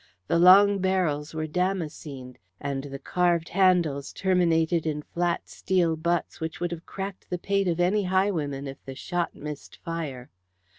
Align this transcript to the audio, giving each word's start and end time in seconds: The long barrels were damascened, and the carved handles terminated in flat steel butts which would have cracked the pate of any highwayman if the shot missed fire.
The 0.25 0.39
long 0.39 0.79
barrels 0.79 1.35
were 1.35 1.45
damascened, 1.45 2.39
and 2.59 2.85
the 2.85 2.97
carved 2.97 3.49
handles 3.49 4.11
terminated 4.11 4.87
in 4.87 5.03
flat 5.03 5.47
steel 5.47 5.95
butts 5.95 6.41
which 6.41 6.59
would 6.59 6.71
have 6.71 6.87
cracked 6.87 7.29
the 7.29 7.37
pate 7.37 7.67
of 7.67 7.79
any 7.79 8.05
highwayman 8.05 8.65
if 8.65 8.83
the 8.83 8.95
shot 8.95 9.35
missed 9.35 9.75
fire. 9.85 10.31